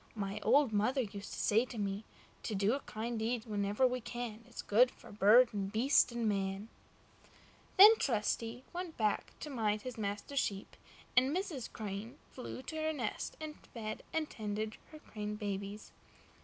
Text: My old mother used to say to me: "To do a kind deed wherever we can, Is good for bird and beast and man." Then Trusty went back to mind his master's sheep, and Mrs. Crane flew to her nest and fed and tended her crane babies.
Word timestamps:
My 0.15 0.39
old 0.41 0.73
mother 0.73 1.01
used 1.01 1.31
to 1.31 1.39
say 1.39 1.63
to 1.65 1.77
me: 1.77 2.05
"To 2.41 2.55
do 2.55 2.73
a 2.73 2.79
kind 2.79 3.19
deed 3.19 3.45
wherever 3.45 3.85
we 3.85 4.01
can, 4.01 4.43
Is 4.49 4.63
good 4.63 4.89
for 4.89 5.11
bird 5.11 5.49
and 5.53 5.71
beast 5.71 6.11
and 6.11 6.27
man." 6.27 6.69
Then 7.77 7.95
Trusty 7.99 8.63
went 8.73 8.97
back 8.97 9.37
to 9.41 9.51
mind 9.51 9.83
his 9.83 9.99
master's 9.99 10.39
sheep, 10.39 10.75
and 11.15 11.29
Mrs. 11.37 11.71
Crane 11.71 12.17
flew 12.31 12.63
to 12.63 12.77
her 12.77 12.93
nest 12.93 13.37
and 13.39 13.59
fed 13.75 14.01
and 14.11 14.27
tended 14.27 14.77
her 14.91 14.97
crane 14.97 15.35
babies. 15.35 15.91